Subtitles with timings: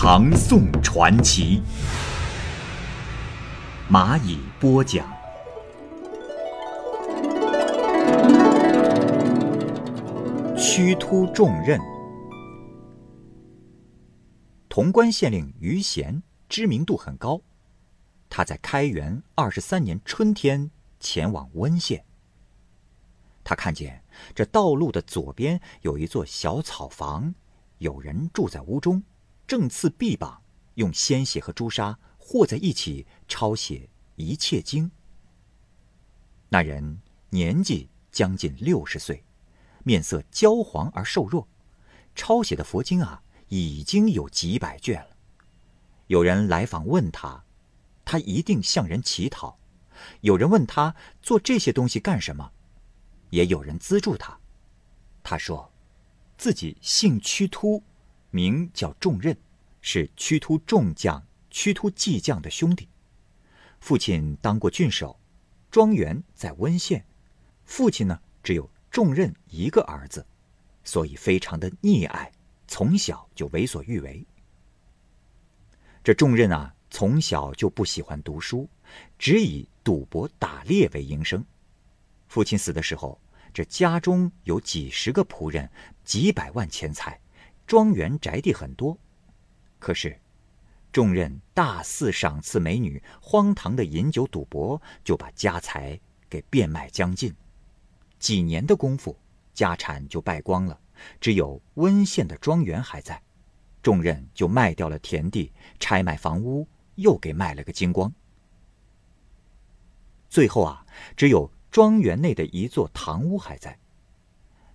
[0.00, 1.60] 唐宋传奇》，
[3.92, 5.04] 蚂蚁播讲。
[10.56, 11.80] 屈突重任。
[14.68, 17.40] 潼关县令于贤知名度很高，
[18.30, 22.04] 他在开元二十三年春天前往温县。
[23.42, 24.00] 他看见
[24.32, 27.34] 这道路的左边有一座小草房，
[27.78, 29.02] 有人住在屋中，
[29.48, 30.42] 正刺臂膀，
[30.74, 33.78] 用鲜血和朱砂和在一起抄写
[34.16, 34.84] 《一切经》。
[36.50, 39.24] 那人年纪将近六十岁，
[39.84, 41.48] 面色焦黄而瘦弱，
[42.14, 45.16] 抄写的佛经啊已经有几百卷了。
[46.08, 47.42] 有人来访问他，
[48.04, 49.58] 他一定向人乞讨；
[50.20, 52.52] 有人问他做这些东西干什么。
[53.30, 54.38] 也有人资助他。
[55.22, 55.72] 他说，
[56.36, 57.82] 自己姓屈突，
[58.30, 59.36] 名叫重任，
[59.80, 62.88] 是屈突众将屈突计将的兄弟。
[63.80, 65.18] 父亲当过郡守，
[65.70, 67.04] 庄园在温县。
[67.64, 70.26] 父亲呢，只有重任一个儿子，
[70.84, 72.30] 所以非常的溺爱，
[72.66, 74.26] 从小就为所欲为。
[76.02, 78.68] 这重任啊，从小就不喜欢读书，
[79.18, 81.44] 只以赌博打猎为营生。
[82.26, 83.20] 父亲死的时候，
[83.52, 85.70] 这家中有几十个仆人，
[86.04, 87.20] 几百万钱财，
[87.68, 88.98] 庄园宅地很多。
[89.78, 90.18] 可是，
[90.90, 97.32] 重任大肆赏赐美女，荒唐的饮酒赌博，就把家财给变卖将尽。
[98.18, 99.16] 几年的功夫，
[99.52, 100.80] 家产就败光了，
[101.20, 103.22] 只有温县的庄园还在。
[103.82, 108.12] 重任就卖掉了田地，拆卖房屋，又给卖了个精光。
[110.28, 110.84] 最后啊，
[111.14, 111.48] 只有。
[111.70, 113.78] 庄园内的一座堂屋还在，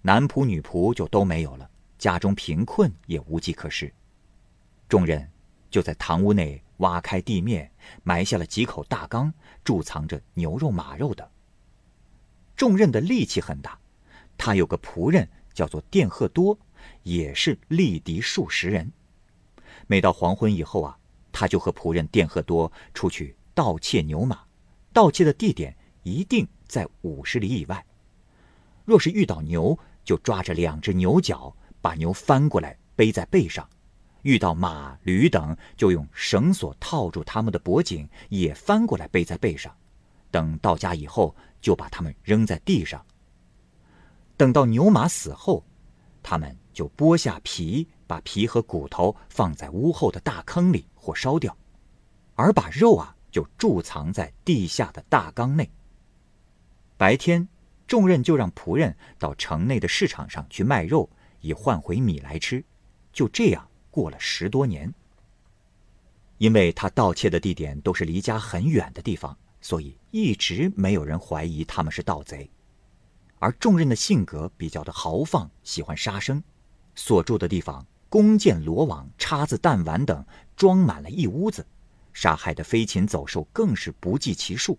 [0.03, 1.68] 男仆女仆就都没有了，
[2.03, 3.90] 家中贫困也无计可施。
[4.90, 5.31] 众人
[5.69, 7.72] 就在堂屋内挖开地面，
[8.03, 9.34] 埋下了几口大缸，
[9.64, 11.31] 贮藏着牛肉马肉的。
[12.58, 13.80] 众人的力气很大，
[14.38, 16.59] 他有个仆人叫做电贺多，
[17.03, 18.91] 也是力敌数十人。
[19.88, 20.97] 每到黄昏以后啊，
[21.31, 24.41] 他就和仆人电贺多出去盗窃牛马，
[24.91, 26.46] 盗窃的地点一定。
[26.66, 27.85] 在五十里以外，
[28.84, 33.66] 若是遇到牛，就抓着两只牛角，把牛翻过来背在背上；
[34.22, 39.76] 遇到马、驴等，就用绳索套住他们的脖颈，也翻过来背在背上。
[40.32, 43.06] 等到家以后，就把他们扔在地上。
[44.38, 45.62] 等到牛马死后，
[46.24, 51.54] 他们就剥下皮，把皮和骨头放在屋后的大坑里或烧掉，
[52.36, 55.70] 而把肉啊就贮藏在地下的大缸内。
[56.96, 57.46] 白天，
[57.88, 61.10] 重任就让仆人到城内的市场上去卖肉，
[61.44, 62.66] 以换回米来吃。
[63.12, 64.92] 就这样过了十多年。
[66.40, 72.50] 因为他盗窃的地点都是离家很远的地方，所以一直没有人怀疑他们是盗贼。
[73.38, 76.42] 而重任的性格比较的豪放，喜欢杀生，
[76.96, 81.66] 所住的地方弓箭、罗网、叉子、弹丸等装满了一屋子，
[82.14, 84.78] 杀害的飞禽走兽更是不计其数。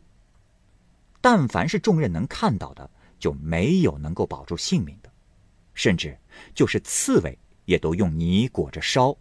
[1.21, 5.11] 但凡是众人能看到的，就没有能够保住性命的，
[5.75, 6.19] 甚至
[6.55, 9.17] 就是刺猬也都用泥裹着烧，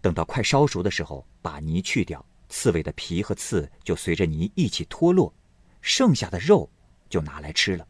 [0.00, 5.34] 等到快烧熟的时候，把泥去掉，刺猬的皮和刺就随着泥一起脱落，
[5.80, 6.70] 剩下的肉
[7.08, 7.86] 就拿来吃了。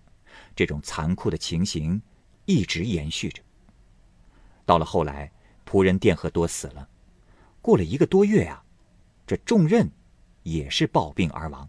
[0.57, 2.01] 这种残酷的情形
[2.45, 3.43] 一直延续着。
[4.65, 5.31] 到了后来，
[5.65, 6.89] 仆人电荷多死了，
[7.61, 8.65] 过了一个多月啊，
[9.27, 9.91] 这重任
[10.43, 11.69] 也是暴病而亡，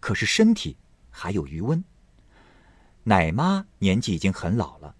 [0.00, 0.76] 可是身体。
[1.10, 1.82] 还有余温。
[3.02, 4.94] 奶妈年纪已经很老了，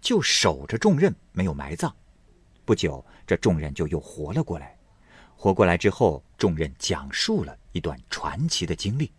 [0.00, 1.94] 就守着重任没有埋葬。
[2.64, 4.76] 不久，这重任就又活了过来。
[5.36, 9.10] 活过来之后，重任讲述了一段传奇的经历。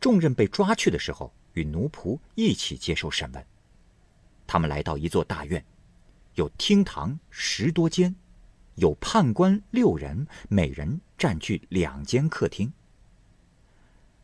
[0.00, 3.46] 重任被抓去的时候，与奴仆一起接受审问。
[4.46, 5.64] 他们来到一座大院，
[6.34, 8.14] 有厅堂十多间，
[8.76, 12.72] 有判官六人，每人占据两间客厅。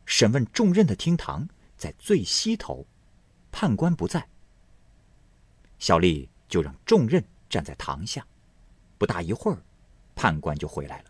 [0.07, 2.87] 审问重任的厅堂在最西头，
[3.51, 4.30] 判官不在。
[5.81, 8.25] 小丽就让重任站在堂下。
[8.97, 9.59] 不大一会儿，
[10.15, 11.05] 判官就回来了。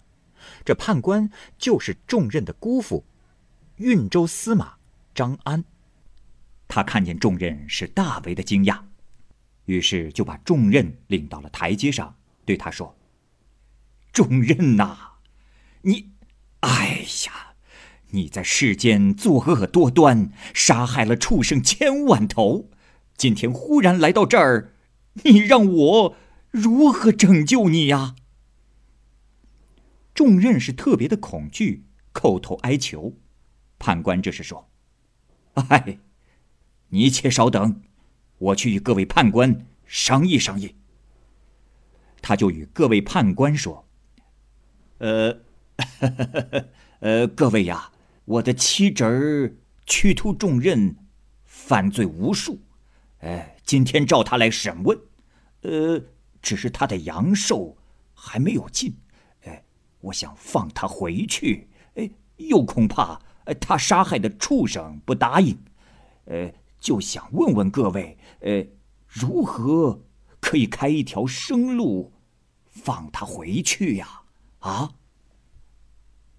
[0.64, 3.04] 这判官就是重任的姑父，
[3.76, 4.76] 运州司马
[5.14, 5.62] 张安。
[6.66, 8.80] 他看见重任是大为的惊讶，
[9.64, 12.16] 于是就把重任领到了台阶上，
[12.46, 12.96] 对他说
[14.14, 15.14] ：“重任呐，
[15.82, 16.12] 你，
[16.60, 17.54] 哎呀，
[18.10, 22.70] 你在世间作恶多端，杀害了畜生千万头，
[23.20, 24.72] 今天忽然来到这儿，
[25.24, 26.16] 你让我
[26.50, 28.16] 如何拯救你呀？”
[30.16, 31.84] 重任是特别的恐惧，
[32.14, 33.18] 叩头哀求。
[33.78, 34.70] 判官这时说
[35.68, 35.98] ：“哎，
[36.88, 37.82] 你且稍等，
[38.38, 40.76] 我去与各位判官商议商议。”
[42.22, 43.86] 他就与各位判官说
[44.96, 45.42] ：“呃，
[45.76, 46.08] 呵
[46.50, 46.68] 呵
[47.00, 47.92] 呃，各位呀，
[48.24, 50.96] 我的妻侄儿屈突重任，
[51.44, 52.62] 犯罪无数，
[53.20, 54.98] 哎，今天召他来审问，
[55.62, 56.02] 呃，
[56.42, 57.76] 只是他的阳寿
[58.14, 58.94] 还没有尽。”
[59.44, 59.64] 哎
[60.00, 63.20] 我想放他回去，哎，又恐怕
[63.60, 65.58] 他杀害的畜生不答应，
[66.24, 68.66] 呃，就想问问各位，呃，
[69.06, 70.02] 如何
[70.40, 72.14] 可以开一条生路，
[72.66, 74.22] 放他回去呀？
[74.60, 74.94] 啊！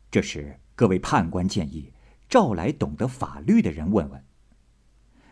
[0.10, 1.94] 这时，各位判官建议
[2.28, 4.26] 召来懂得法律的人问问。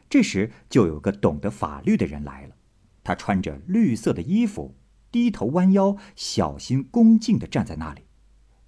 [0.10, 2.56] 这时，就有个懂得法律的人来了，
[3.04, 4.76] 他穿着绿色的衣服，
[5.12, 8.06] 低头弯腰，小心恭敬的站在那里。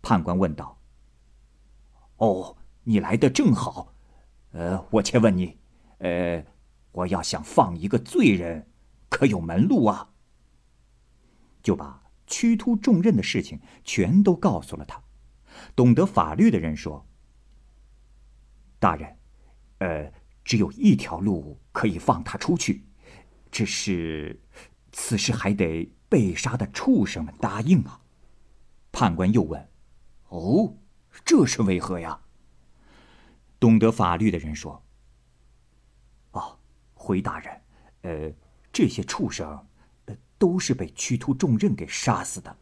[0.03, 0.79] 判官问道
[2.17, 3.93] ：“哦，你来的正好，
[4.51, 5.57] 呃，我且问你，
[5.97, 6.45] 呃，
[6.91, 8.67] 我要想放一个罪人，
[9.09, 10.11] 可有门路啊？”
[11.63, 15.03] 就把屈突重任的事情全都告诉了他。
[15.75, 17.07] 懂得法律的人说
[18.79, 19.17] ：“大人，
[19.79, 20.11] 呃，
[20.43, 22.85] 只有一条路可以放他出去，
[23.51, 24.41] 只是
[24.91, 28.01] 此事还得被杀的畜生们答应啊。”
[28.91, 29.69] 判官又问。
[30.29, 30.77] 哦，
[31.25, 32.21] 这是为何呀？
[33.59, 34.83] 懂得法律的人说
[36.31, 36.57] ：“哦，
[36.93, 37.61] 回大人，
[38.01, 38.33] 呃，
[38.71, 39.67] 这些畜生，
[40.05, 42.57] 呃，都是被屈突重任给杀死的，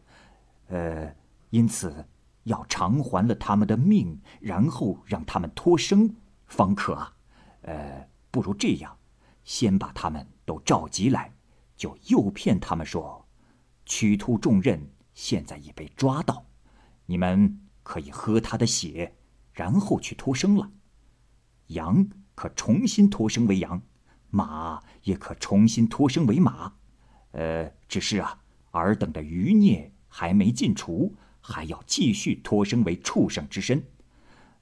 [0.67, 1.15] 呃，
[1.51, 2.05] 因此
[2.43, 6.15] 要偿还了他们的命，然后让他们脱生，
[6.47, 7.15] 方可啊。
[7.61, 8.97] 呃，不如这样，
[9.43, 11.33] 先把他们都召集来，
[11.75, 13.27] 就诱骗他们说，
[13.85, 16.45] 屈突重任现在已被抓到。”
[17.07, 19.15] 你们可以喝他的血，
[19.51, 20.71] 然后去脱生了。
[21.67, 23.81] 羊可重新脱生为羊，
[24.29, 26.75] 马也可重新脱生为马。
[27.31, 33.83] 呃，只是啊，尔等的余孽还没尽除，还要继续脱生为畜生之身。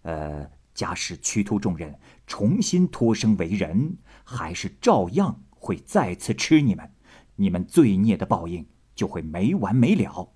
[0.04, 6.94] 呃，假使屈突众人重新脱生为人，还是照样会再次吃你们，
[7.36, 8.64] 你们罪孽的报应
[8.94, 10.32] 就会没完没了。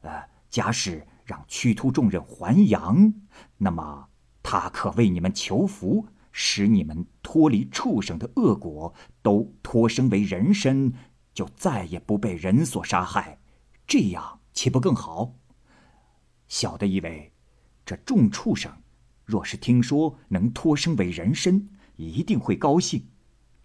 [0.00, 0.10] 呃，
[0.48, 1.06] 假使。
[1.26, 3.14] 让屈突众人还阳，
[3.56, 4.10] 那么
[4.42, 8.92] 他可为你们求福，使你们脱离畜生的恶果，
[9.22, 10.92] 都脱生为人身，
[11.32, 13.38] 就再也不被人所杀害，
[13.86, 15.36] 这样岂不更好？
[16.46, 17.32] 小的以为，
[17.86, 18.70] 这众畜生
[19.24, 23.08] 若是听说能脱生为人身，一定会高兴，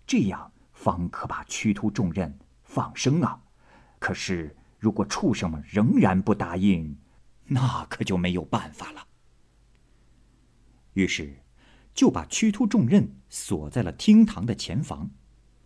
[0.08, 3.42] 这样方可把屈突重任放生啊。
[4.00, 6.98] 可是如果畜生们仍然不答应，
[7.48, 9.08] 那可就没有办法了。
[10.94, 11.44] 于是，
[11.94, 15.12] 就把屈突重任锁在了厅堂的前房，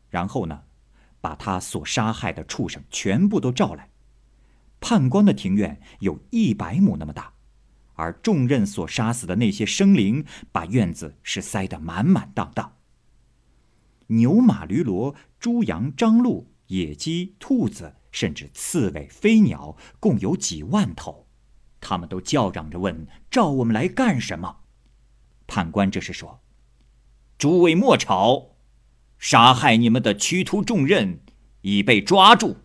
[0.09, 0.63] 然后呢，
[1.21, 3.89] 把他所杀害的畜生全部都召来。
[4.79, 7.32] 判官的庭院有一百亩那么大，
[8.03, 12.73] 而重任所杀死的那些生灵，把院子是塞得满满当当。
[14.07, 21.29] 牛马驴骡、猪羊张鹿、野鸡、兔子，甚至刺猬、飞鸟，共有几万头。
[21.79, 24.57] 他们都叫嚷着问：“召我们来干什么？”
[25.47, 26.41] 判官这时说
[27.39, 28.57] ：“诸位莫吵，
[29.17, 31.21] 杀害你们的屈突重任
[31.61, 32.57] 已被抓住。”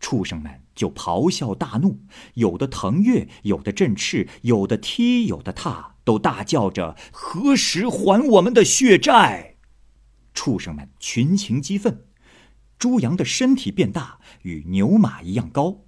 [0.00, 2.00] 畜生们就咆哮大怒，
[2.36, 9.56] 有的腾跃，有的振翅，有的踢，有的踏，都大叫着：“何时还我们的血债？”
[10.32, 12.06] 畜生们群情激愤，
[12.78, 15.84] 猪羊的身体变大，与牛马一样高。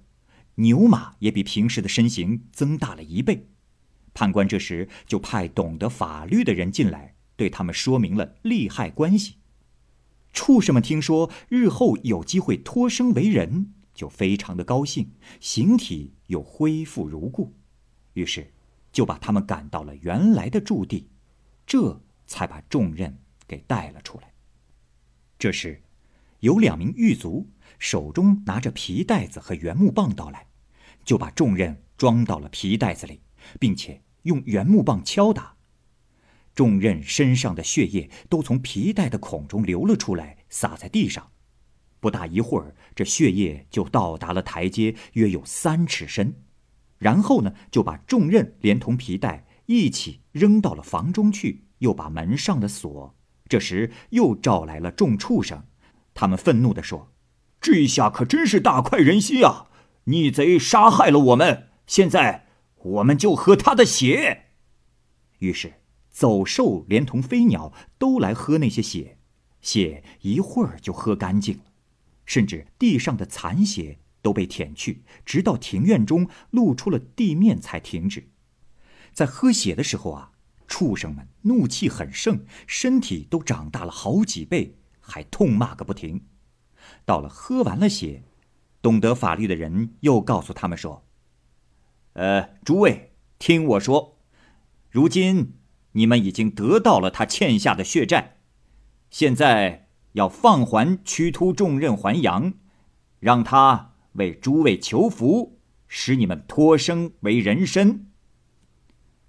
[0.57, 3.47] 牛马也比平时的身形增大了一倍，
[4.13, 9.37] 判官这时就派懂得法律的人进来，对他们说明了利害关系。
[10.31, 17.53] 畜生们听说日后有机会脱生为人，就非常的高兴，形体又恢复如故，
[18.13, 18.51] 于是
[18.91, 21.09] 就把他们赶到了原来的驻地，
[21.65, 24.33] 这才把重任给带了出来。
[25.37, 25.81] 这时，
[26.39, 27.49] 有两名狱卒。
[27.79, 30.47] 手中拿着皮袋子和圆木棒到来，
[31.03, 33.19] 就把重任装到了皮袋子里，
[33.59, 35.57] 并且用圆木棒敲打。
[36.55, 41.32] 重任身上的血液都从皮带的孔中流了出来，洒在地上。
[42.03, 46.35] 不大一会儿，这血液就到达了台阶，约有三尺深。
[46.97, 53.15] 然后呢，就把重刃连同皮带一起扔到了房中去，又把门上的锁。
[53.47, 55.63] 这时又召来了众畜生，
[56.13, 57.13] 他们愤怒地说
[57.61, 59.67] ：“这下可真是大快人心啊！
[60.03, 64.47] 逆贼杀害了我们，现在我们就喝他的血。”
[65.39, 65.75] 于是。
[66.13, 69.17] 走兽连同飞鸟都来喝那些血，
[69.61, 71.63] 血一会儿就喝干净了，
[72.25, 78.29] 甚至地上的残血都被舔去，直到庭院中露出了地面才停止。
[79.11, 80.31] 在喝血的时候啊，
[80.67, 86.25] 畜生们怒气很盛，身体都长大了好几倍，还痛骂个不停。
[87.05, 88.23] 到了喝完了血，
[88.81, 91.05] 懂得法律的人又告诉他们说
[92.13, 94.17] ：“呃，诸位，听我说，
[94.89, 95.53] 如今。”
[95.95, 98.37] 你们已经得到了他欠下的血债，
[99.11, 99.82] 现在
[100.13, 102.53] 要放还屈突重任还阳，
[103.19, 108.11] 让他为诸位求福，使你们脱生为人身。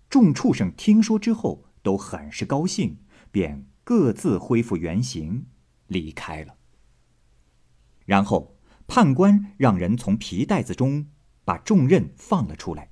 [0.09, 2.99] 众畜生听说之后都很是高兴，
[3.31, 5.47] 便各自恢复原形，
[5.88, 6.57] 离开了。
[8.05, 11.07] 然后判官让人从皮袋子中
[11.45, 12.91] 把重任放了出来，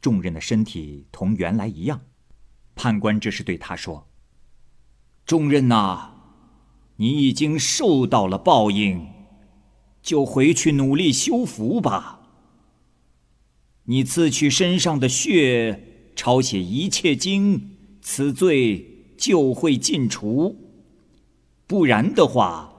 [0.00, 2.02] 重任的身体同原来一样。
[2.76, 4.08] 判官这时对他说
[5.26, 6.13] ：“重任呐，
[6.96, 9.06] 你已经受到了报应，
[10.02, 12.20] 就回去努力修福吧。
[13.84, 20.56] 你自取身上的血，抄写一切经，此罪就会尽除。
[21.66, 22.72] 不然的话，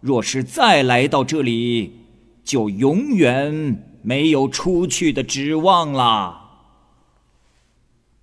[0.00, 2.00] 若是再来到这里，
[2.44, 6.38] 就永远没有出去的指望了。”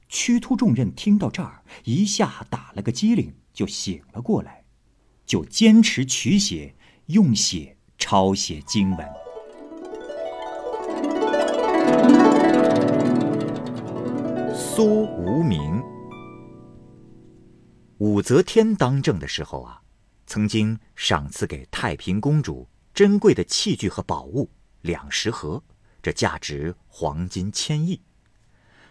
[0.10, 4.57] 屈突重任听到这儿，一下打了个激灵，就醒了过来，
[5.28, 6.74] 就坚持取血，
[7.08, 9.08] 用血抄写经文。
[14.56, 15.84] 苏无名，
[17.98, 19.82] 武则天当政的时候啊，
[20.26, 24.50] 曾经赏赐给太平公主珍贵的器具和宝物
[24.82, 25.62] 两十盒，
[26.02, 28.02] 这价值黄金千亿。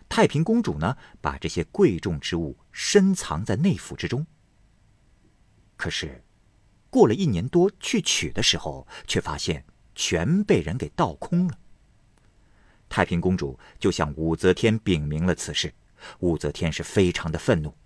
[0.06, 4.26] 太平公主呢，把这些贵重之物深藏在内府之中。
[5.76, 6.24] 可是，
[6.96, 11.58] 过了一年多去取的时候，却发现全被人给盗空了。
[12.88, 15.74] 太平公主就向武则天禀明了此事，
[16.20, 17.76] 武则天是非常的愤怒，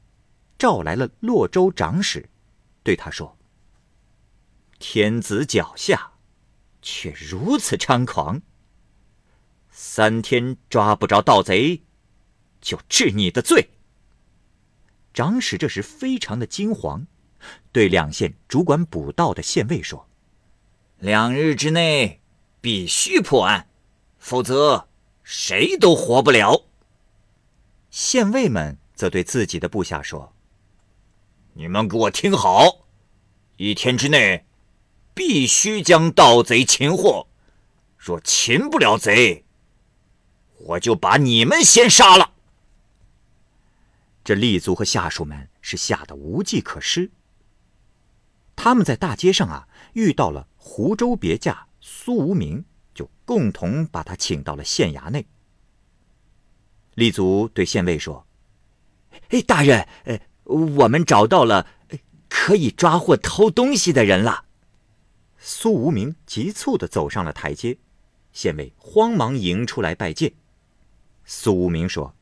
[0.56, 2.28] 召来了洛州长史，
[2.84, 3.36] 对他说
[4.78, 6.12] ：“天子脚下，
[6.80, 8.40] 却如此猖狂，
[9.72, 11.82] 三天抓不着盗贼。”
[12.62, 13.70] 就治你的罪。
[15.12, 17.08] 长史这时非常的惊慌，
[17.72, 20.08] 对两县主管捕盗的县尉说
[20.98, 22.20] ：“两日之内
[22.60, 23.68] 必须破案，
[24.18, 24.88] 否则
[25.22, 26.64] 谁都活不了。”
[27.90, 30.34] 县尉们则对自己的部下说
[31.54, 32.86] ：“你们给我听好，
[33.56, 34.46] 一天之内
[35.14, 37.26] 必须将盗贼擒获，
[37.96, 39.44] 若擒不了贼，
[40.58, 42.34] 我就把你们先杀了。”
[44.22, 47.10] 这吏卒和下属们是吓得无计可施。
[48.62, 52.62] 他们在大街上啊遇到了湖州别驾苏无名，
[52.92, 55.26] 就共同把他请到了县衙内。
[56.94, 58.26] 吏族对县尉说
[59.32, 61.66] ：“哎，大人，呃，我们找到了
[62.28, 64.44] 可以抓获偷东西的人了。”
[65.40, 67.78] 苏无名急促的走上了台阶，
[68.34, 70.34] 县尉慌忙迎出来拜见。
[71.24, 72.14] 苏无名说：“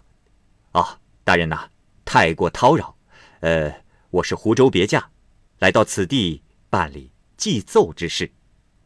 [0.70, 1.68] 啊，大人呐。”
[2.06, 2.94] 太过叨扰，
[3.40, 5.10] 呃，我是湖州别驾，
[5.58, 8.30] 来到此地办理祭奏之事。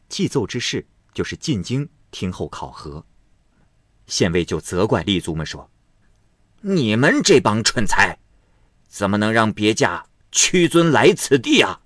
[0.09, 3.05] 祭奏之事就是进京听候考核。
[4.05, 5.71] 县尉就责怪吏卒们说
[6.61, 8.19] ：“你们这帮蠢材，
[8.87, 11.81] 怎么能让别家屈尊来此地啊？”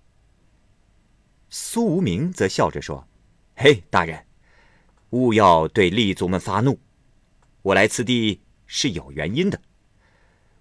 [1.50, 3.08] 苏无名则笑着说
[3.56, 4.26] ：“嘿，大人，
[5.12, 6.80] 勿要对吏卒们发怒，
[7.62, 9.62] 我来此地是有原因的。”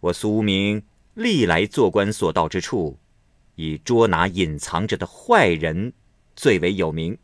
[0.01, 2.99] 我苏无名历来做官所到之处，
[3.57, 5.93] 以捉拿隐藏着的坏人
[6.37, 7.19] 最为有名。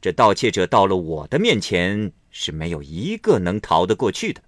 [0.00, 4.42] 这盗窃者到了我的面前，是没有一个能逃得过去的。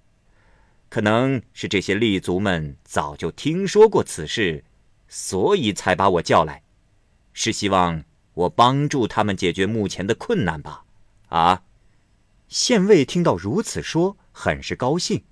[0.88, 4.64] 可能是这些吏卒们早就听说过此事，
[5.08, 6.62] 所以才把我叫来，
[7.32, 10.84] 是希望我帮助他们解决目前的困难吧？
[11.28, 11.62] 啊！
[12.48, 15.24] 县尉听到如此说，很是高兴，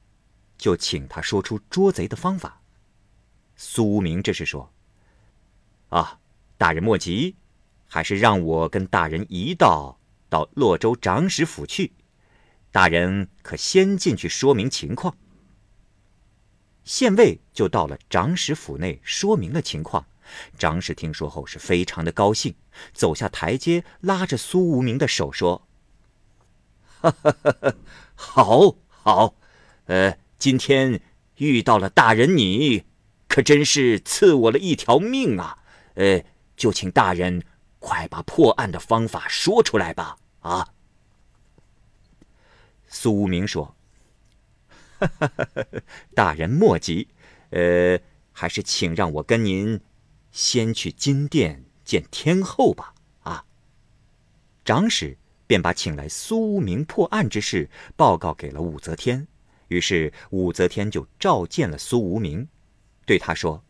[0.58, 2.60] 就请他说出捉贼的方法。
[3.54, 4.72] 苏无名这时说
[5.92, 6.18] ：“啊，
[6.56, 7.36] 大人莫急，
[7.86, 9.98] 还是让我跟大人一道
[10.30, 11.92] 到洛州长史府去，
[12.70, 15.14] 大人可先进去说明情况。”
[16.82, 20.06] 县尉就到了长史府内，说明了情况。
[20.56, 22.54] 长史听说后是非常的高兴，
[22.94, 25.68] 走下台阶，拉着苏无名的手说
[27.02, 27.74] ：“哈哈哈哈，
[28.14, 29.34] 好好，
[29.84, 31.02] 呃，今天
[31.36, 32.84] 遇到了大人你，
[33.28, 35.58] 可真是赐我了一条命啊！
[35.94, 36.24] 呃，
[36.56, 37.42] 就请大人
[37.78, 40.68] 快把破案的方法说出来吧。”啊，
[42.88, 43.76] 苏无名说。
[46.14, 47.08] 大人莫急，
[47.50, 47.98] 呃，
[48.32, 49.80] 还是请让我跟您
[50.30, 52.94] 先去金殿见天后吧。
[53.22, 53.44] 啊，
[54.64, 59.26] 长史便把请来苏无名破案之事报告给了武则天，
[59.68, 62.48] 于是武则天就召见了苏无名，
[63.04, 63.64] 对他说：“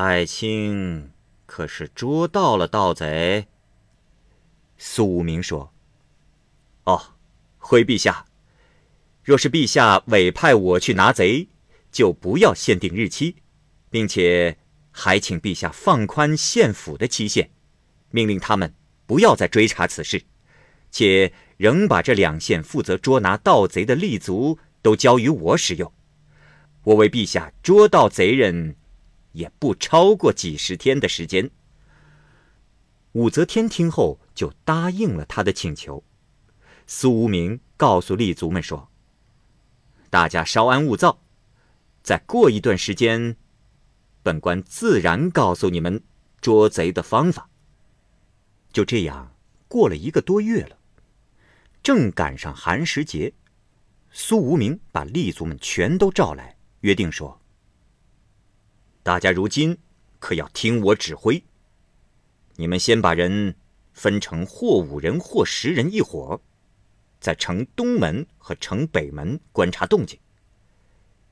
[0.00, 1.10] 爱卿
[1.44, 3.48] 可是捉到了盗贼？”
[4.78, 5.72] 苏无名说
[6.86, 7.14] ：“哦，
[7.58, 8.24] 回陛下。”
[9.24, 11.48] 若是陛下委派我去拿贼，
[11.90, 13.38] 就不要限定日期，
[13.90, 14.58] 并且
[14.92, 17.50] 还请陛下放宽县府的期限，
[18.12, 18.72] 命令他们
[19.04, 20.22] 不要再追查此事，
[20.92, 25.92] 且仍把这两县负责捉拿盗贼的立足都交于我使用。
[26.84, 28.76] 我为陛下捉到贼人，
[29.32, 31.50] 也不超过几十天的时间。
[33.12, 36.04] 武则天听后就答应了他的请求。
[36.86, 38.90] 苏无名告诉吏卒们说。
[40.10, 41.20] 大家稍安勿躁，
[42.02, 43.36] 再过一段时间，
[44.22, 46.02] 本官自然告诉你们
[46.40, 47.50] 捉贼的方法。
[48.72, 49.34] 就这样
[49.66, 50.78] 过了一个多月了，
[51.82, 53.34] 正赶上寒食节，
[54.10, 57.38] 苏无名把吏卒们全都召来，约定说
[59.08, 59.78] ：“大家如今
[60.18, 61.42] 可要听我指挥，
[62.56, 63.54] 你们先把人
[63.94, 66.42] 分成或五人或十人一伙。”
[67.18, 70.18] 在城东门和城北门观察动静。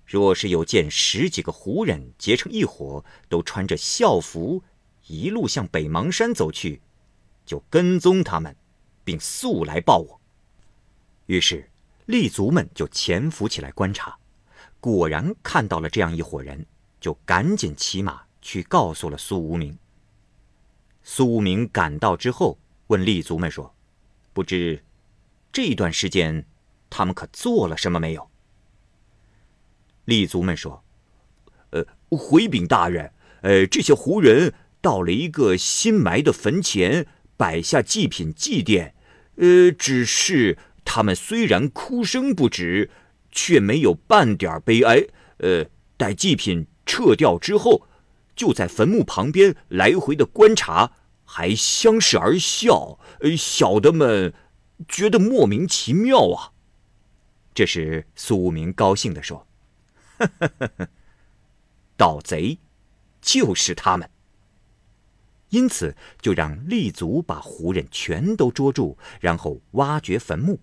[0.07, 4.62] 若是有见十几个胡人结成一伙，都穿着校服，
[5.09, 6.81] 一路向北邙山走去，
[7.45, 8.57] 就跟踪他们，
[9.05, 10.19] 并速来报我。
[11.27, 11.69] 于是
[12.07, 14.19] 吏卒们就潜伏起来观察，
[14.81, 16.65] 果然看到了这样一伙人，
[17.07, 19.79] 就赶紧骑马去告诉了苏无名。
[21.05, 23.77] 苏无名赶到之后，问立足们说
[24.35, 24.83] ：“不知？”
[25.53, 26.45] 这段时间，
[26.90, 28.29] 他们可做了什么没有？
[30.07, 30.83] 立足们说
[31.71, 38.95] ：“呃，回禀大人，呃，这些胡人到了一个新埋的坟前，摆下祭品祭奠。
[39.37, 42.90] 呃，只是他们虽然哭声不止，
[43.31, 45.07] 却没有半点悲哀。
[45.37, 45.66] 呃，
[45.97, 47.87] 待祭品撤掉之后，
[48.35, 50.92] 就在坟墓旁边来回的观察，
[51.25, 52.99] 还相视而笑。
[53.20, 54.33] 呃，小的们。”
[54.87, 56.53] 觉得莫名其妙啊！
[57.55, 59.46] 这时，苏无名高兴地说
[61.96, 62.59] ：“盗贼
[63.22, 64.11] 就是他们。”
[65.49, 70.61] 因此，就让立足把胡人全都捉住，然后挖掘坟墓。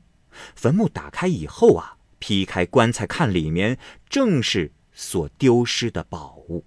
[0.55, 6.65] 坟墓打开以后啊，劈开棺材看里面，正是所丢失的宝物。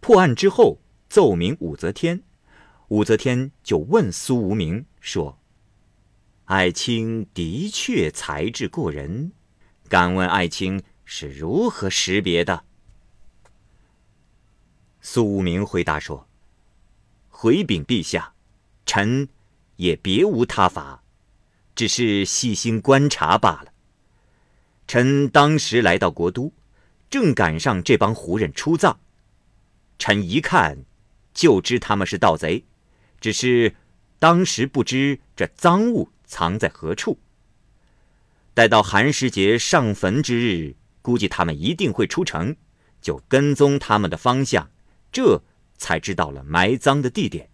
[0.00, 2.22] 破案之后，奏明武则天。
[2.88, 5.38] 武则天就问苏无名说
[6.44, 9.32] ：“爱卿的确才智过人，
[9.88, 12.64] 敢问爱卿是如何识别的？”
[15.00, 16.28] 苏无名回答说
[17.30, 18.34] ：“回禀陛下，
[18.84, 19.28] 臣
[19.76, 21.02] 也别无他法，
[21.74, 23.71] 只是细心观察罢了。
[24.92, 26.52] 臣当时来到国都，
[27.08, 28.98] 正赶上这帮胡人出葬，
[29.98, 30.84] 臣一看
[31.32, 32.66] 就知他们是盗贼。”
[33.18, 33.74] 只是
[34.18, 37.18] 当时不知这赃物藏在何处。
[38.52, 42.54] 待到寒食节上坟之日，估计他们一定会出城，
[43.00, 44.70] 就跟踪他们的方向，
[45.10, 45.42] 这
[45.78, 47.48] 才知道了埋赃的地点。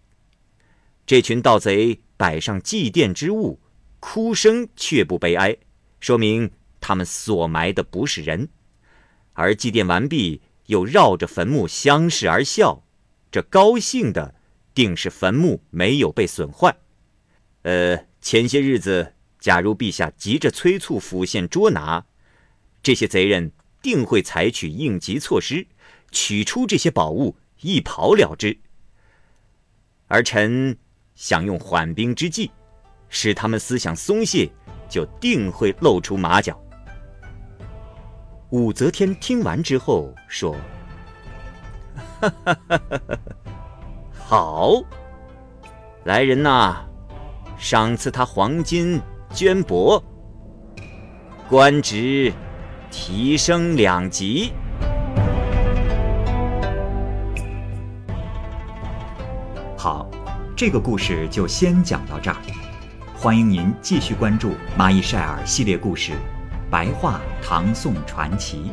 [1.05, 3.61] 这群盗贼摆上祭奠之物，
[4.01, 5.55] 哭声却不悲哀，
[6.01, 8.49] 说明他们所埋的不是人。
[9.33, 12.83] 而祭奠完毕，又绕着坟墓相视而笑，
[13.31, 14.35] 这高兴的。
[14.71, 16.73] 定是坟墓没有被损坏。
[17.63, 22.05] 呃，前些日子，假如陛下急着催促府县捉拿，
[22.81, 25.67] 这些贼人定会采取应急措施，
[26.11, 28.57] 取出这些宝物，一跑了之。
[30.07, 30.77] 而臣
[31.13, 32.51] 想用缓兵之计，
[33.09, 34.49] 使他们思想松懈，
[34.87, 36.57] 就定会露出马脚。
[38.51, 40.55] 武则天听完之后说
[42.19, 43.15] ：“哈哈哈哈哈，
[44.17, 44.71] 好，
[46.05, 46.77] 来人呐，
[47.59, 48.99] 赏赐他黄金
[49.31, 50.01] 绢帛，
[51.47, 52.33] 官职
[52.89, 54.51] 提升两级。”
[59.77, 60.09] 好，
[60.55, 62.37] 这个故事就先讲到这儿。
[63.15, 66.13] 欢迎您继续关注《蚂蚁晒尔》系列故事
[66.69, 68.71] 《白话唐宋传奇》。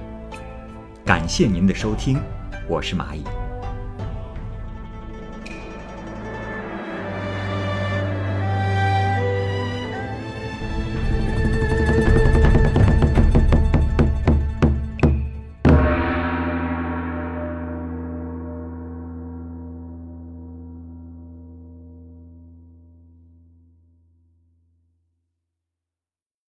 [1.03, 2.21] 感谢您的收听，
[2.69, 3.46] 我是蚂蚁。